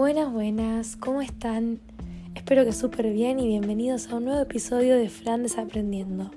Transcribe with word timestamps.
Buenas, 0.00 0.32
buenas, 0.32 0.96
¿cómo 0.96 1.20
están? 1.20 1.78
Espero 2.34 2.64
que 2.64 2.72
súper 2.72 3.12
bien 3.12 3.38
y 3.38 3.46
bienvenidos 3.46 4.08
a 4.08 4.16
un 4.16 4.24
nuevo 4.24 4.40
episodio 4.40 4.96
de 4.96 5.10
Fran 5.10 5.42
Desaprendiendo. 5.42 6.30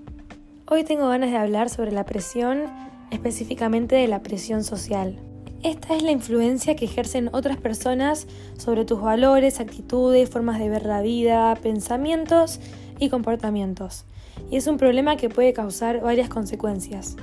Hoy 0.68 0.84
tengo 0.84 1.08
ganas 1.08 1.32
de 1.32 1.38
hablar 1.38 1.70
sobre 1.70 1.94
la 1.94 2.04
presión, 2.04 2.64
específicamente 3.10 3.96
de 3.96 4.10
la 4.10 4.22
presión 4.22 4.66
social. 4.66 5.18
Esta 5.64 5.96
es 5.96 6.04
la 6.04 6.12
influencia 6.12 6.76
que 6.76 6.84
ejercen 6.84 7.30
otras 7.32 7.56
personas 7.56 8.28
sobre 8.58 8.84
tus 8.84 9.00
valores, 9.00 9.62
actitudes, 9.62 10.30
formas 10.30 10.60
de 10.60 10.68
ver 10.68 10.86
la 10.86 11.02
vida, 11.02 11.56
pensamientos 11.56 12.60
y 13.00 13.08
comportamientos. 13.08 14.04
Y 14.52 14.58
es 14.58 14.68
un 14.68 14.76
problema 14.76 15.16
que 15.16 15.30
puede 15.30 15.54
causar 15.54 16.02
varias 16.02 16.28
consecuencias. 16.28 17.16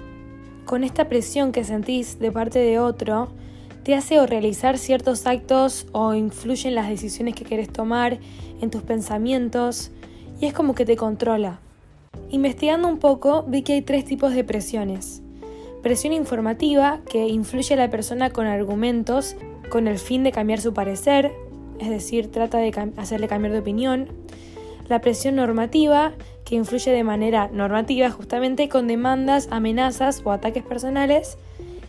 Con 0.65 0.85
esta 0.85 1.07
presión 1.07 1.53
que 1.53 1.65
sentís 1.65 2.19
de 2.19 2.33
parte 2.33 2.61
de 2.61 2.79
otro, 2.79 3.29
te 3.91 3.97
hace 3.97 4.21
o 4.21 4.27
realizar 4.27 4.79
ciertos 4.79 5.27
actos 5.27 5.89
o 5.91 6.15
influye 6.15 6.69
en 6.69 6.77
las 6.77 6.89
decisiones 6.89 7.35
que 7.35 7.43
quieres 7.43 7.73
tomar, 7.73 8.21
en 8.61 8.71
tus 8.71 8.83
pensamientos, 8.83 9.91
y 10.41 10.47
es 10.47 10.55
como 10.55 10.77
que 10.77 10.85
te 10.85 10.95
controla. 10.95 11.59
Investigando 12.31 12.87
un 12.87 12.99
poco, 12.99 13.43
vi 13.49 13.63
que 13.63 13.73
hay 13.73 13.83
tres 13.83 14.05
tipos 14.05 14.33
de 14.33 14.45
presiones. 14.45 15.23
Presión 15.83 16.13
informativa, 16.13 17.01
que 17.11 17.27
influye 17.27 17.75
a 17.75 17.79
la 17.79 17.91
persona 17.91 18.31
con 18.31 18.47
argumentos 18.47 19.35
con 19.71 19.89
el 19.89 19.99
fin 19.99 20.23
de 20.23 20.31
cambiar 20.31 20.61
su 20.61 20.73
parecer, 20.73 21.33
es 21.81 21.91
decir, 21.91 22.31
trata 22.31 22.59
de 22.59 22.71
hacerle 22.97 23.27
cambiar 23.27 23.55
de 23.55 23.59
opinión. 23.59 24.07
La 24.89 25.01
presión 25.01 25.35
normativa, 25.35 26.13
que 26.45 26.55
influye 26.55 26.93
de 26.93 27.03
manera 27.03 27.51
normativa 27.53 28.09
justamente 28.11 28.69
con 28.69 28.87
demandas, 28.87 29.49
amenazas 29.51 30.23
o 30.23 30.31
ataques 30.31 30.63
personales. 30.63 31.39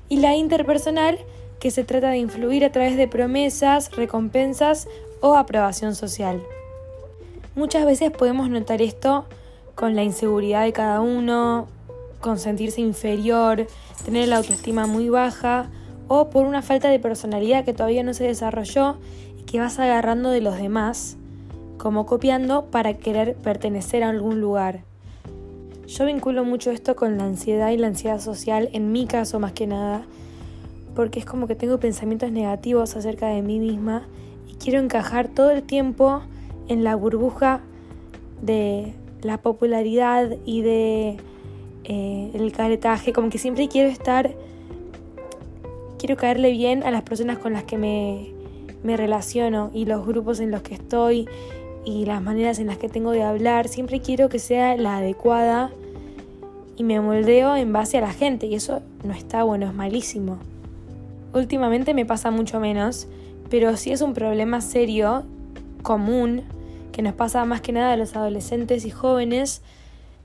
Y 0.09 0.17
la 0.17 0.35
interpersonal, 0.35 1.19
que 1.61 1.71
se 1.71 1.83
trata 1.83 2.09
de 2.09 2.17
influir 2.17 2.65
a 2.65 2.71
través 2.71 2.97
de 2.97 3.07
promesas, 3.07 3.91
recompensas 3.95 4.89
o 5.21 5.35
aprobación 5.35 5.93
social. 5.95 6.41
Muchas 7.55 7.85
veces 7.85 8.09
podemos 8.09 8.49
notar 8.49 8.81
esto 8.81 9.25
con 9.75 9.95
la 9.95 10.03
inseguridad 10.03 10.63
de 10.63 10.73
cada 10.73 11.01
uno, 11.01 11.67
con 12.19 12.39
sentirse 12.39 12.81
inferior, 12.81 13.67
tener 14.03 14.27
la 14.27 14.37
autoestima 14.37 14.87
muy 14.87 15.09
baja 15.09 15.69
o 16.07 16.31
por 16.31 16.47
una 16.47 16.63
falta 16.63 16.89
de 16.89 16.99
personalidad 16.99 17.63
que 17.63 17.73
todavía 17.73 18.03
no 18.03 18.15
se 18.15 18.23
desarrolló 18.23 18.97
y 19.37 19.43
que 19.43 19.59
vas 19.59 19.77
agarrando 19.77 20.31
de 20.31 20.41
los 20.41 20.57
demás, 20.57 21.15
como 21.77 22.07
copiando 22.07 22.65
para 22.65 22.95
querer 22.95 23.35
pertenecer 23.35 24.03
a 24.03 24.09
algún 24.09 24.41
lugar. 24.41 24.81
Yo 25.85 26.05
vinculo 26.05 26.43
mucho 26.43 26.71
esto 26.71 26.95
con 26.95 27.19
la 27.19 27.25
ansiedad 27.25 27.69
y 27.69 27.77
la 27.77 27.87
ansiedad 27.87 28.19
social, 28.19 28.69
en 28.73 28.91
mi 28.91 29.05
caso 29.05 29.39
más 29.39 29.51
que 29.51 29.67
nada, 29.67 30.05
porque 30.95 31.19
es 31.19 31.25
como 31.25 31.47
que 31.47 31.55
tengo 31.55 31.79
pensamientos 31.79 32.31
negativos 32.31 32.95
acerca 32.95 33.27
de 33.27 33.41
mí 33.41 33.59
misma 33.59 34.07
y 34.49 34.55
quiero 34.55 34.79
encajar 34.79 35.27
todo 35.27 35.51
el 35.51 35.63
tiempo 35.63 36.21
en 36.67 36.83
la 36.83 36.95
burbuja 36.95 37.61
de 38.41 38.93
la 39.21 39.37
popularidad 39.37 40.37
y 40.45 40.61
de 40.61 41.17
eh, 41.83 42.31
el 42.33 42.51
caretaje, 42.51 43.13
como 43.13 43.29
que 43.29 43.37
siempre 43.37 43.67
quiero 43.67 43.89
estar, 43.89 44.33
quiero 45.97 46.17
caerle 46.17 46.51
bien 46.51 46.83
a 46.83 46.91
las 46.91 47.03
personas 47.03 47.37
con 47.37 47.53
las 47.53 47.63
que 47.63 47.77
me, 47.77 48.31
me 48.83 48.97
relaciono 48.97 49.71
y 49.73 49.85
los 49.85 50.05
grupos 50.05 50.39
en 50.39 50.51
los 50.51 50.61
que 50.61 50.75
estoy 50.75 51.27
y 51.85 52.05
las 52.05 52.21
maneras 52.21 52.59
en 52.59 52.67
las 52.67 52.77
que 52.77 52.89
tengo 52.89 53.11
de 53.11 53.23
hablar, 53.23 53.67
siempre 53.67 54.01
quiero 54.01 54.29
que 54.29 54.39
sea 54.39 54.75
la 54.77 54.97
adecuada 54.97 55.71
y 56.77 56.83
me 56.83 56.99
moldeo 56.99 57.55
en 57.55 57.73
base 57.73 57.97
a 57.97 58.01
la 58.01 58.13
gente 58.13 58.45
y 58.45 58.55
eso 58.55 58.81
no 59.03 59.13
está 59.13 59.43
bueno, 59.43 59.67
es 59.67 59.73
malísimo. 59.73 60.37
Últimamente 61.33 61.93
me 61.93 62.05
pasa 62.05 62.29
mucho 62.29 62.59
menos, 62.59 63.07
pero 63.49 63.77
sí 63.77 63.91
es 63.91 64.01
un 64.01 64.13
problema 64.13 64.61
serio, 64.61 65.23
común, 65.81 66.43
que 66.91 67.01
nos 67.01 67.13
pasa 67.13 67.45
más 67.45 67.61
que 67.61 67.71
nada 67.71 67.93
a 67.93 67.97
los 67.97 68.15
adolescentes 68.15 68.85
y 68.85 68.91
jóvenes, 68.91 69.61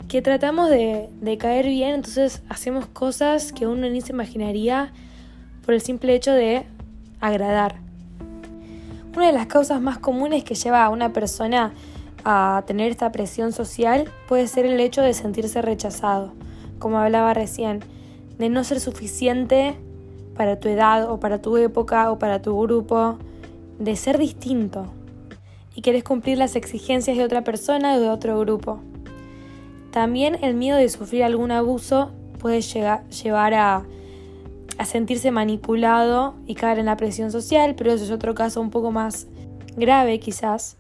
que 0.09 0.23
tratamos 0.23 0.69
de, 0.69 1.09
caer 1.39 1.67
bien, 1.67 1.95
entonces 1.95 2.43
hacemos 2.49 2.87
cosas 2.87 3.53
que 3.53 3.67
uno 3.67 3.89
ni 3.89 4.01
se 4.01 4.13
imaginaría 4.13 4.93
por 5.65 5.75
el 5.75 5.81
simple 5.81 6.15
hecho 6.15 6.33
de 6.33 6.65
agradar. 7.21 7.77
Una 9.17 9.27
de 9.27 9.33
las 9.33 9.47
causas 9.47 9.81
más 9.81 9.99
comunes 9.99 10.45
que 10.45 10.55
lleva 10.55 10.85
a 10.85 10.91
una 10.91 11.13
persona 11.13 11.73
a 12.25 12.65
tener 12.67 12.91
esta 12.91 13.13
presión 13.13 13.53
social 13.53 14.11
puede 14.29 14.47
ser 14.49 14.67
el 14.67 14.79
hecho 14.81 15.03
de 15.03 15.15
sentirse 15.15 15.63
rechazado, 15.63 16.33
como 16.79 16.99
hablaba 16.99 17.33
recién, 17.33 17.81
de 18.39 18.49
no 18.49 18.63
ser 18.65 18.81
suficiente 18.81 19.77
para 20.37 20.59
tu 20.61 20.69
edad 20.69 21.11
o 21.11 21.19
para 21.19 21.41
tu 21.41 21.57
época 21.57 22.11
o 22.11 22.19
para 22.19 22.43
tu 22.43 22.59
grupo, 22.61 23.19
de 23.79 23.97
ser 23.97 24.19
distinto 24.19 24.87
y 25.75 25.83
querés 25.83 26.03
cumplir 26.05 26.39
las 26.39 26.57
exigencias 26.57 27.17
de 27.17 27.25
otra 27.25 27.45
persona 27.45 27.97
o 27.97 28.01
de 28.01 28.09
otro 28.09 28.39
grupo. 28.41 28.81
También 29.91 30.39
el 30.43 30.55
miedo 30.55 30.79
de 30.79 30.89
sufrir 30.89 31.23
algún 31.25 31.51
abuso 31.51 32.11
puede 32.39 32.63
llegar, 32.63 33.07
llevar 33.09 33.55
a, 33.55 33.85
a 34.79 34.85
sentirse 34.85 35.31
manipulado 35.31 36.35
y 36.47 36.55
caer 36.55 36.79
en 36.79 36.87
la 36.87 36.97
presión 36.97 37.31
social, 37.31 37.75
pero 37.77 37.93
eso 37.93 38.05
es 38.05 38.11
otro 38.11 38.35
caso 38.35 38.61
un 38.61 38.71
poco 38.71 38.91
más 38.91 39.27
grave 39.77 40.19
quizás. 40.19 40.77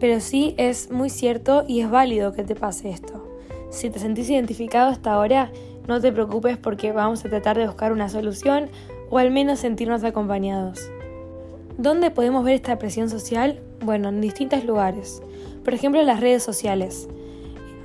Pero 0.00 0.20
sí 0.20 0.54
es 0.58 0.90
muy 0.90 1.08
cierto 1.08 1.64
y 1.66 1.80
es 1.80 1.90
válido 1.90 2.32
que 2.32 2.42
te 2.42 2.54
pase 2.54 2.90
esto. 2.90 3.24
Si 3.70 3.90
te 3.90 3.98
sentís 3.98 4.28
identificado 4.30 4.90
hasta 4.90 5.12
ahora, 5.12 5.50
no 5.86 6.00
te 6.00 6.12
preocupes 6.12 6.56
porque 6.56 6.92
vamos 6.92 7.24
a 7.24 7.28
tratar 7.28 7.56
de 7.56 7.66
buscar 7.66 7.92
una 7.92 8.08
solución 8.08 8.68
o 9.10 9.18
al 9.18 9.30
menos 9.30 9.60
sentirnos 9.60 10.04
acompañados. 10.04 10.90
¿Dónde 11.78 12.10
podemos 12.10 12.44
ver 12.44 12.54
esta 12.54 12.78
presión 12.78 13.10
social? 13.10 13.60
Bueno, 13.80 14.08
en 14.08 14.20
distintos 14.20 14.64
lugares. 14.64 15.22
Por 15.64 15.74
ejemplo, 15.74 16.00
en 16.00 16.06
las 16.06 16.20
redes 16.20 16.42
sociales. 16.42 17.08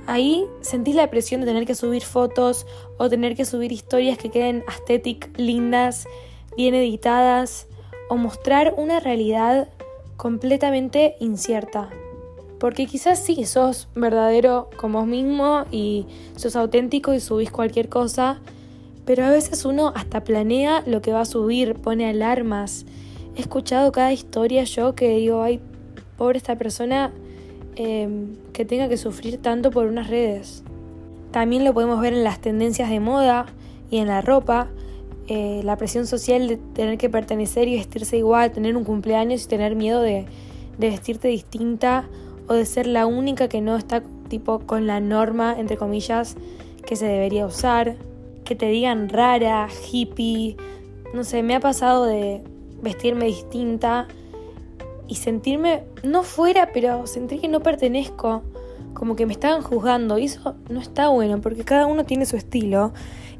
Ahí 0.06 0.46
sentís 0.62 0.96
la 0.96 1.10
presión 1.10 1.40
de 1.40 1.46
tener 1.46 1.66
que 1.66 1.74
subir 1.74 2.02
fotos 2.02 2.66
o 2.98 3.08
tener 3.08 3.36
que 3.36 3.44
subir 3.44 3.70
historias 3.70 4.18
que 4.18 4.30
queden 4.30 4.64
estéticas, 4.66 5.30
lindas, 5.36 6.08
bien 6.56 6.74
editadas 6.74 7.68
o 8.08 8.16
mostrar 8.16 8.74
una 8.76 8.98
realidad 8.98 9.68
completamente 10.16 11.16
incierta. 11.20 11.90
Porque 12.62 12.86
quizás 12.86 13.18
sí, 13.18 13.44
sos 13.44 13.88
verdadero 13.96 14.70
como 14.76 15.00
vos 15.00 15.08
mismo 15.08 15.64
y 15.72 16.06
sos 16.36 16.54
auténtico 16.54 17.12
y 17.12 17.18
subís 17.18 17.50
cualquier 17.50 17.88
cosa, 17.88 18.38
pero 19.04 19.24
a 19.24 19.30
veces 19.30 19.64
uno 19.64 19.92
hasta 19.96 20.22
planea 20.22 20.84
lo 20.86 21.02
que 21.02 21.12
va 21.12 21.22
a 21.22 21.24
subir, 21.24 21.74
pone 21.74 22.08
alarmas. 22.08 22.86
He 23.34 23.40
escuchado 23.40 23.90
cada 23.90 24.12
historia 24.12 24.62
yo 24.62 24.94
que 24.94 25.16
digo, 25.16 25.42
ay, 25.42 25.58
pobre 26.16 26.38
esta 26.38 26.54
persona 26.54 27.12
em, 27.74 28.36
que 28.52 28.64
tenga 28.64 28.88
que 28.88 28.96
sufrir 28.96 29.38
tanto 29.38 29.72
por 29.72 29.86
unas 29.86 30.08
redes. 30.08 30.62
También 31.32 31.64
lo 31.64 31.74
podemos 31.74 32.00
ver 32.00 32.12
en 32.12 32.22
las 32.22 32.40
tendencias 32.40 32.90
de 32.90 33.00
moda 33.00 33.46
y 33.90 33.96
en 33.96 34.06
la 34.06 34.20
ropa, 34.20 34.68
eh, 35.26 35.62
la 35.64 35.76
presión 35.76 36.06
social 36.06 36.46
de 36.46 36.58
tener 36.58 36.96
que 36.96 37.10
pertenecer 37.10 37.66
y 37.66 37.74
vestirse 37.74 38.18
igual, 38.18 38.52
tener 38.52 38.76
un 38.76 38.84
cumpleaños 38.84 39.46
y 39.46 39.48
tener 39.48 39.74
miedo 39.74 40.00
de 40.00 40.26
vestirte 40.78 41.26
distinta 41.26 42.08
o 42.52 42.54
de 42.54 42.66
ser 42.66 42.86
la 42.86 43.06
única 43.06 43.48
que 43.48 43.62
no 43.62 43.76
está 43.76 44.02
tipo 44.28 44.60
con 44.60 44.86
la 44.86 45.00
norma, 45.00 45.56
entre 45.58 45.78
comillas, 45.78 46.36
que 46.86 46.96
se 46.96 47.06
debería 47.06 47.46
usar, 47.46 47.96
que 48.44 48.54
te 48.54 48.66
digan 48.66 49.08
rara, 49.08 49.68
hippie, 49.90 50.56
no 51.14 51.24
sé, 51.24 51.42
me 51.42 51.54
ha 51.54 51.60
pasado 51.60 52.04
de 52.04 52.42
vestirme 52.82 53.26
distinta 53.26 54.06
y 55.08 55.14
sentirme 55.14 55.84
no 56.02 56.22
fuera, 56.22 56.70
pero 56.72 57.06
sentir 57.06 57.40
que 57.40 57.48
no 57.48 57.60
pertenezco, 57.60 58.42
como 58.92 59.16
que 59.16 59.24
me 59.24 59.32
estaban 59.32 59.62
juzgando 59.62 60.18
y 60.18 60.24
eso 60.24 60.54
no 60.68 60.80
está 60.80 61.08
bueno 61.08 61.40
porque 61.40 61.64
cada 61.64 61.86
uno 61.86 62.04
tiene 62.04 62.26
su 62.26 62.36
estilo 62.36 62.92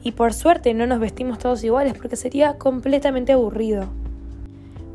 y 0.03 0.13
por 0.13 0.33
suerte 0.33 0.73
no 0.73 0.87
nos 0.87 1.01
vestimos 1.01 1.39
todos 1.39 1.63
iguales 1.65 1.95
porque 1.95 2.17
sería 2.17 2.57
completamente 2.57 3.33
aburrido. 3.33 3.89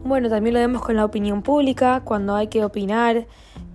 Bueno, 0.03 0.29
también 0.29 0.55
lo 0.55 0.59
vemos 0.59 0.81
con 0.81 0.95
la 0.95 1.05
opinión 1.05 1.43
pública, 1.43 2.01
cuando 2.03 2.35
hay 2.35 2.47
que 2.47 2.63
opinar, 2.63 3.27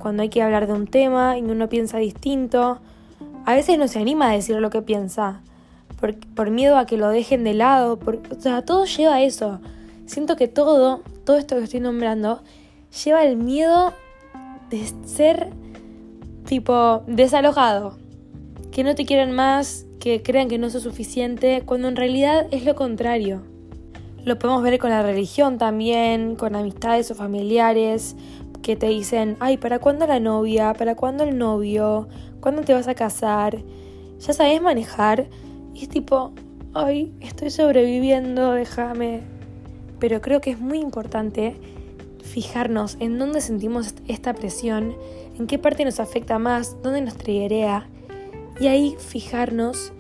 cuando 0.03 0.25
hay 0.25 0.31
que 0.31 0.43
hablar 0.43 0.67
de 0.67 0.73
un 0.73 0.89
tema 0.89 1.39
y 1.39 1.43
uno 1.43 1.69
piensa 1.69 1.99
distinto. 1.99 2.81
A 3.47 3.55
veces 3.55 3.79
no 3.79 3.87
se 3.87 4.01
anima 4.01 4.29
a 4.29 4.35
decir 4.35 4.57
lo 4.57 4.69
que 4.69 4.83
piensa, 4.83 5.43
por, 6.35 6.51
miedo 6.51 6.77
a 6.77 6.87
que 6.87 6.97
lo 6.97 7.09
dejen 7.09 7.45
de 7.45 7.55
lado. 7.55 7.99
o 8.05 8.41
sea, 8.41 8.63
todo 8.63 8.85
lleva 8.85 9.15
a 9.15 9.23
eso. 9.23 9.61
Siento 10.07 10.35
que 10.35 10.49
todo, 10.49 11.03
todo 11.25 11.37
esto 11.37 11.57
que 11.57 11.63
estoy 11.63 11.79
nombrando, 11.79 12.43
lleva 13.05 13.25
el 13.25 13.37
miedo 13.37 13.95
de 14.71 14.85
ser 15.07 15.51
tipo 16.47 17.05
desalojado. 17.07 17.97
Que 18.73 18.83
no 18.83 18.97
te 18.97 19.05
quieran 19.05 19.31
más, 19.31 19.87
que 20.01 20.21
crean 20.21 20.49
que 20.49 20.59
no 20.59 20.69
sos 20.69 20.83
suficiente, 20.83 21.63
cuando 21.65 21.87
en 21.87 21.95
realidad 21.95 22.49
es 22.51 22.65
lo 22.65 22.75
contrario. 22.75 23.43
Lo 24.25 24.37
podemos 24.39 24.65
ver 24.65 24.79
con 24.81 24.91
la 24.91 25.03
religión 25.03 25.59
también, 25.59 26.35
con 26.35 26.57
amistades 26.57 27.11
o 27.13 27.15
familiares 27.15 28.17
que 28.63 28.77
te 28.77 28.87
dicen, 28.87 29.37
ay, 29.41 29.57
¿para 29.57 29.79
cuándo 29.79 30.07
la 30.07 30.21
novia? 30.21 30.73
¿Para 30.73 30.95
cuándo 30.95 31.25
el 31.25 31.37
novio? 31.37 32.09
¿Cuándo 32.41 32.63
te 32.63 32.73
vas 32.73 32.89
a 32.89 32.95
casar? 32.95 33.59
¿Ya 34.21 34.33
sabes 34.33 34.63
manejar? 34.63 35.27
Y 35.75 35.83
es 35.83 35.89
tipo, 35.89 36.33
ay, 36.73 37.13
estoy 37.21 37.51
sobreviviendo, 37.51 38.53
déjame. 38.53 39.21
Pero 39.99 40.21
creo 40.21 40.41
que 40.41 40.51
es 40.51 40.61
muy 40.61 40.79
importante 40.79 41.57
fijarnos 42.23 42.97
en 43.01 43.19
dónde 43.19 43.41
sentimos 43.41 43.95
esta 44.07 44.33
presión, 44.33 44.95
en 45.39 45.47
qué 45.47 45.59
parte 45.59 45.85
nos 45.85 46.01
afecta 46.01 46.39
más, 46.39 46.77
dónde 46.83 47.01
nos 47.01 47.17
triguea 47.17 47.89
y 48.61 48.69
ahí 48.69 48.97
fijarnos 48.99 49.93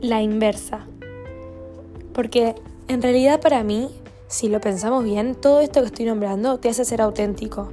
la 0.00 0.22
inversa. 0.22 0.86
Porque 2.12 2.54
en 2.88 3.02
realidad 3.02 3.40
para 3.40 3.64
mí, 3.64 3.88
si 4.28 4.48
lo 4.48 4.60
pensamos 4.60 5.04
bien, 5.04 5.34
todo 5.34 5.60
esto 5.60 5.80
que 5.80 5.86
estoy 5.86 6.04
nombrando 6.06 6.58
te 6.58 6.68
hace 6.68 6.84
ser 6.84 7.00
auténtico. 7.00 7.72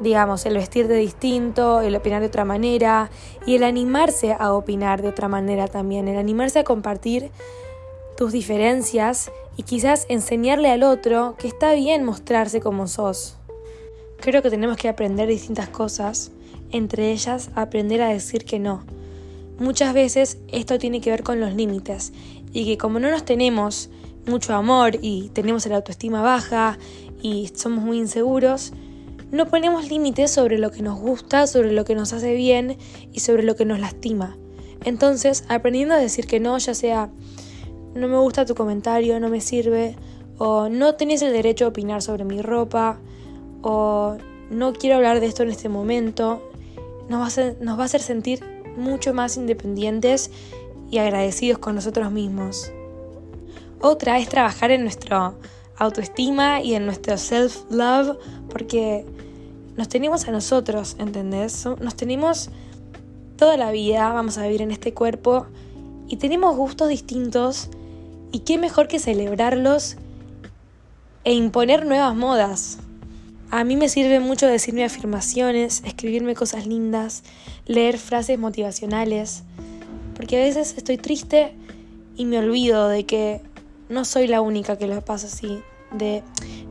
Digamos, 0.00 0.44
el 0.44 0.54
vestirte 0.54 0.94
distinto, 0.94 1.80
el 1.80 1.96
opinar 1.96 2.20
de 2.20 2.26
otra 2.26 2.44
manera 2.44 3.10
y 3.46 3.54
el 3.54 3.62
animarse 3.62 4.36
a 4.38 4.52
opinar 4.52 5.02
de 5.02 5.08
otra 5.08 5.28
manera 5.28 5.68
también, 5.68 6.08
el 6.08 6.18
animarse 6.18 6.58
a 6.58 6.64
compartir 6.64 7.30
tus 8.16 8.32
diferencias 8.32 9.30
y 9.56 9.62
quizás 9.62 10.06
enseñarle 10.08 10.70
al 10.70 10.82
otro 10.82 11.36
que 11.38 11.48
está 11.48 11.72
bien 11.72 12.04
mostrarse 12.04 12.60
como 12.60 12.86
sos. 12.86 13.36
Creo 14.20 14.42
que 14.42 14.50
tenemos 14.50 14.76
que 14.76 14.88
aprender 14.88 15.28
distintas 15.28 15.68
cosas, 15.68 16.30
entre 16.70 17.12
ellas 17.12 17.50
aprender 17.54 18.02
a 18.02 18.08
decir 18.08 18.44
que 18.44 18.58
no. 18.58 18.84
Muchas 19.58 19.94
veces 19.94 20.38
esto 20.48 20.78
tiene 20.78 21.00
que 21.00 21.10
ver 21.10 21.22
con 21.22 21.40
los 21.40 21.54
límites 21.54 22.12
y 22.52 22.64
que 22.64 22.76
como 22.76 22.98
no 22.98 23.10
nos 23.10 23.24
tenemos 23.24 23.90
mucho 24.26 24.54
amor 24.54 24.98
y 25.00 25.30
tenemos 25.32 25.66
la 25.66 25.76
autoestima 25.76 26.22
baja 26.22 26.78
y 27.22 27.50
somos 27.54 27.84
muy 27.84 27.98
inseguros, 27.98 28.72
no 29.30 29.46
ponemos 29.46 29.88
límites 29.88 30.30
sobre 30.30 30.58
lo 30.58 30.70
que 30.70 30.82
nos 30.82 30.98
gusta, 30.98 31.46
sobre 31.46 31.72
lo 31.72 31.84
que 31.84 31.94
nos 31.94 32.12
hace 32.12 32.34
bien 32.34 32.76
y 33.12 33.20
sobre 33.20 33.42
lo 33.42 33.56
que 33.56 33.64
nos 33.64 33.80
lastima. 33.80 34.36
Entonces, 34.84 35.44
aprendiendo 35.48 35.94
a 35.94 35.98
decir 35.98 36.26
que 36.26 36.40
no, 36.40 36.56
ya 36.58 36.74
sea 36.74 37.10
no 37.94 38.08
me 38.08 38.18
gusta 38.18 38.44
tu 38.44 38.54
comentario, 38.54 39.18
no 39.20 39.28
me 39.28 39.40
sirve, 39.40 39.96
o 40.38 40.68
no 40.68 40.94
tenés 40.96 41.22
el 41.22 41.32
derecho 41.32 41.64
a 41.64 41.68
opinar 41.68 42.02
sobre 42.02 42.24
mi 42.24 42.42
ropa, 42.42 42.98
o 43.62 44.16
no 44.50 44.72
quiero 44.72 44.96
hablar 44.96 45.20
de 45.20 45.26
esto 45.26 45.42
en 45.42 45.50
este 45.50 45.68
momento, 45.68 46.42
nos 47.08 47.20
va 47.20 47.42
a 47.42 47.54
nos 47.60 47.78
va 47.78 47.82
a 47.82 47.86
hacer 47.86 48.00
sentir 48.00 48.40
mucho 48.76 49.14
más 49.14 49.36
independientes 49.36 50.30
y 50.90 50.98
agradecidos 50.98 51.58
con 51.58 51.74
nosotros 51.74 52.10
mismos. 52.10 52.72
Otra 53.86 54.18
es 54.18 54.30
trabajar 54.30 54.70
en 54.70 54.80
nuestra 54.80 55.34
autoestima 55.76 56.62
y 56.62 56.74
en 56.74 56.86
nuestro 56.86 57.18
self-love, 57.18 58.16
porque 58.48 59.04
nos 59.76 59.90
tenemos 59.90 60.26
a 60.26 60.30
nosotros, 60.30 60.96
¿entendés? 60.98 61.66
Nos 61.66 61.94
tenemos 61.94 62.48
toda 63.36 63.58
la 63.58 63.70
vida, 63.72 64.10
vamos 64.10 64.38
a 64.38 64.44
vivir 64.44 64.62
en 64.62 64.70
este 64.70 64.94
cuerpo 64.94 65.48
y 66.08 66.16
tenemos 66.16 66.56
gustos 66.56 66.88
distintos 66.88 67.68
y 68.32 68.38
qué 68.38 68.56
mejor 68.56 68.88
que 68.88 68.98
celebrarlos 68.98 69.96
e 71.24 71.34
imponer 71.34 71.84
nuevas 71.84 72.16
modas. 72.16 72.78
A 73.50 73.64
mí 73.64 73.76
me 73.76 73.90
sirve 73.90 74.18
mucho 74.18 74.46
decirme 74.46 74.82
afirmaciones, 74.84 75.82
escribirme 75.84 76.34
cosas 76.34 76.66
lindas, 76.66 77.22
leer 77.66 77.98
frases 77.98 78.38
motivacionales, 78.38 79.42
porque 80.16 80.40
a 80.40 80.44
veces 80.46 80.72
estoy 80.78 80.96
triste 80.96 81.54
y 82.16 82.24
me 82.24 82.38
olvido 82.38 82.88
de 82.88 83.04
que 83.04 83.42
no 83.88 84.04
soy 84.04 84.26
la 84.26 84.40
única 84.40 84.76
que 84.76 84.86
lo 84.86 85.00
pasa 85.04 85.26
así. 85.26 85.60
De, 85.92 86.22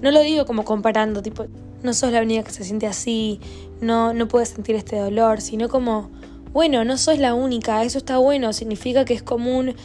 no 0.01 0.11
lo 0.11 0.21
digo 0.21 0.45
como 0.45 0.65
comparando, 0.65 1.21
tipo, 1.21 1.45
no 1.81 1.93
sos 1.93 2.11
la 2.11 2.21
única 2.21 2.43
que 2.43 2.51
se 2.51 2.63
siente 2.63 2.87
así, 2.87 3.39
no, 3.79 4.13
no 4.13 4.27
puedes 4.27 4.49
sentir 4.49 4.75
este 4.75 4.97
dolor, 4.97 5.39
sino 5.39 5.69
como, 5.69 6.09
bueno, 6.51 6.83
no 6.83 6.97
sos 6.97 7.19
la 7.19 7.33
única, 7.33 7.83
eso 7.83 7.97
está 7.97 8.17
bueno, 8.17 8.51
significa 8.51 9.05
que 9.05 9.13
es 9.13 9.23
común 9.23 9.75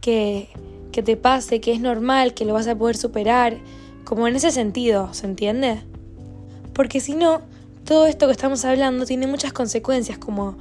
que 0.00 0.50
que 0.96 1.02
te 1.02 1.18
pase, 1.18 1.60
que 1.60 1.74
es 1.74 1.80
normal, 1.82 2.32
que 2.32 2.46
lo 2.46 2.54
vas 2.54 2.66
a 2.68 2.74
poder 2.74 2.96
superar, 2.96 3.58
como 4.04 4.26
en 4.28 4.34
ese 4.34 4.50
sentido, 4.50 5.12
¿se 5.12 5.26
entiende? 5.26 5.82
Porque 6.72 7.00
si 7.00 7.14
no, 7.14 7.42
todo 7.84 8.06
esto 8.06 8.24
que 8.24 8.32
estamos 8.32 8.64
hablando 8.64 9.04
tiene 9.04 9.26
muchas 9.26 9.52
consecuencias, 9.52 10.16
como 10.16 10.56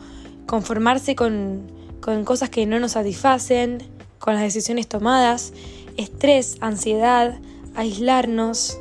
conformarse 0.45 1.15
con, 1.15 1.71
con 2.01 2.25
cosas 2.25 2.49
que 2.49 2.65
no 2.65 2.81
nos 2.81 2.91
satisfacen, 2.91 3.77
con 4.19 4.33
las 4.33 4.43
decisiones 4.43 4.89
tomadas, 4.89 5.53
estrés, 5.97 6.57
ansiedad, 6.61 7.39
aislarnos. 7.75 8.79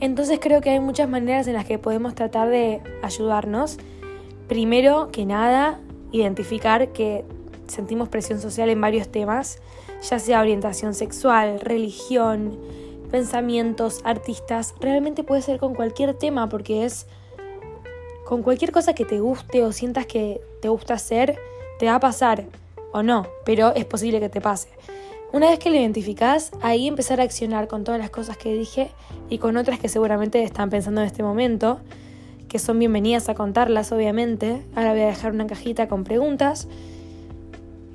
Entonces 0.00 0.38
creo 0.40 0.60
que 0.60 0.70
hay 0.70 0.80
muchas 0.80 1.08
maneras 1.08 1.46
en 1.46 1.54
las 1.54 1.64
que 1.64 1.78
podemos 1.78 2.14
tratar 2.14 2.48
de 2.48 2.82
ayudarnos. 3.02 3.78
Primero 4.48 5.10
que 5.10 5.26
nada, 5.26 5.80
identificar 6.12 6.92
que 6.92 7.24
sentimos 7.66 8.08
presión 8.08 8.40
social 8.40 8.68
en 8.68 8.80
varios 8.80 9.08
temas 9.08 9.60
ya 10.02 10.18
sea 10.18 10.40
orientación 10.40 10.94
sexual, 10.94 11.60
religión, 11.60 12.58
pensamientos, 13.10 14.00
artistas, 14.04 14.74
realmente 14.80 15.24
puede 15.24 15.42
ser 15.42 15.58
con 15.58 15.74
cualquier 15.74 16.14
tema 16.14 16.48
porque 16.48 16.84
es 16.84 17.06
con 18.24 18.42
cualquier 18.42 18.72
cosa 18.72 18.94
que 18.94 19.04
te 19.04 19.20
guste 19.20 19.62
o 19.62 19.72
sientas 19.72 20.06
que 20.06 20.40
te 20.60 20.68
gusta 20.68 20.94
hacer, 20.94 21.38
te 21.78 21.86
va 21.86 21.96
a 21.96 22.00
pasar 22.00 22.46
o 22.92 23.02
no, 23.02 23.26
pero 23.44 23.74
es 23.74 23.84
posible 23.84 24.20
que 24.20 24.28
te 24.28 24.40
pase. 24.40 24.68
Una 25.32 25.50
vez 25.50 25.58
que 25.58 25.70
lo 25.70 25.76
identificás, 25.76 26.52
ahí 26.62 26.86
empezar 26.86 27.20
a 27.20 27.24
accionar 27.24 27.68
con 27.68 27.84
todas 27.84 28.00
las 28.00 28.10
cosas 28.10 28.36
que 28.36 28.54
dije 28.54 28.90
y 29.28 29.38
con 29.38 29.56
otras 29.56 29.78
que 29.78 29.88
seguramente 29.88 30.42
están 30.42 30.70
pensando 30.70 31.00
en 31.00 31.06
este 31.06 31.22
momento, 31.22 31.80
que 32.48 32.58
son 32.58 32.78
bienvenidas 32.78 33.28
a 33.28 33.34
contarlas 33.34 33.92
obviamente. 33.92 34.62
Ahora 34.74 34.92
voy 34.92 35.02
a 35.02 35.06
dejar 35.06 35.32
una 35.32 35.46
cajita 35.46 35.88
con 35.88 36.04
preguntas 36.04 36.68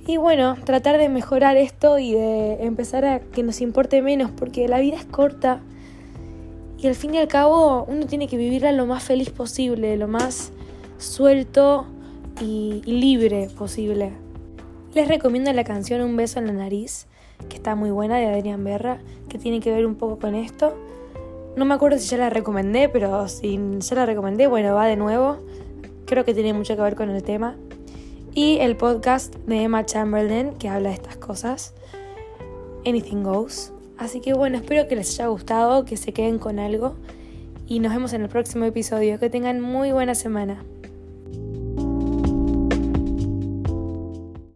y 0.05 0.17
bueno, 0.17 0.57
tratar 0.65 0.97
de 0.97 1.09
mejorar 1.09 1.57
esto 1.57 1.99
y 1.99 2.13
de 2.13 2.63
empezar 2.63 3.05
a 3.05 3.19
que 3.19 3.43
nos 3.43 3.61
importe 3.61 4.01
menos, 4.01 4.31
porque 4.31 4.67
la 4.67 4.79
vida 4.79 4.97
es 4.97 5.05
corta 5.05 5.61
y 6.77 6.87
al 6.87 6.95
fin 6.95 7.13
y 7.13 7.19
al 7.19 7.27
cabo 7.27 7.85
uno 7.87 8.07
tiene 8.07 8.27
que 8.27 8.37
vivirla 8.37 8.71
lo 8.71 8.87
más 8.87 9.03
feliz 9.03 9.29
posible, 9.29 9.95
lo 9.97 10.07
más 10.07 10.51
suelto 10.97 11.85
y, 12.41 12.81
libre 12.85 13.49
posible. 13.55 14.11
Les 14.95 15.07
recomiendo 15.07 15.53
la 15.53 15.63
canción 15.63 16.01
Un 16.01 16.17
beso 16.17 16.39
en 16.39 16.47
la 16.47 16.53
nariz, 16.53 17.07
que 17.49 17.57
está 17.57 17.75
muy 17.75 17.91
buena, 17.91 18.17
de 18.17 18.27
Adrián 18.27 18.63
Berra, 18.63 18.99
que 19.29 19.37
tiene 19.37 19.59
que 19.59 19.71
ver 19.71 19.85
un 19.85 19.95
poco 19.95 20.19
con 20.19 20.35
esto. 20.35 20.75
No 21.55 21.65
me 21.65 21.73
acuerdo 21.73 21.97
si 21.99 22.07
ya 22.07 22.17
la 22.17 22.29
recomendé, 22.29 22.89
pero 22.89 23.27
si 23.27 23.59
ya 23.79 23.95
la 23.95 24.05
recomendé, 24.05 24.47
bueno, 24.47 24.75
va 24.75 24.87
de 24.87 24.95
nuevo. 24.95 25.37
Creo 26.05 26.25
que 26.25 26.33
tiene 26.33 26.53
mucho 26.53 26.75
que 26.75 26.81
ver 26.81 26.95
con 26.95 27.09
el 27.09 27.23
tema 27.23 27.55
y 28.33 28.59
el 28.59 28.77
podcast 28.77 29.35
de 29.45 29.63
Emma 29.63 29.85
Chamberlain 29.85 30.53
que 30.53 30.69
habla 30.69 30.89
de 30.89 30.95
estas 30.95 31.17
cosas, 31.17 31.73
Anything 32.85 33.23
Goes. 33.23 33.73
Así 33.97 34.21
que 34.21 34.33
bueno, 34.33 34.57
espero 34.57 34.87
que 34.87 34.95
les 34.95 35.19
haya 35.19 35.27
gustado, 35.27 35.85
que 35.85 35.97
se 35.97 36.13
queden 36.13 36.39
con 36.39 36.59
algo 36.59 36.95
y 37.67 37.79
nos 37.79 37.93
vemos 37.93 38.13
en 38.13 38.23
el 38.23 38.29
próximo 38.29 38.65
episodio. 38.65 39.19
Que 39.19 39.29
tengan 39.29 39.61
muy 39.61 39.91
buena 39.91 40.15
semana. 40.15 40.63